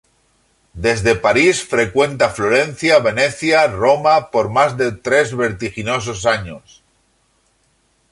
Desde 0.73 1.13
París 1.15 1.61
frecuenta 1.63 2.31
Florencia, 2.31 2.97
Venecia, 2.97 3.67
Roma 3.67 4.31
por 4.31 4.49
más 4.49 4.75
de 4.75 4.93
tres 4.93 5.37
vertiginosos 5.37 6.25
años. 6.25 6.81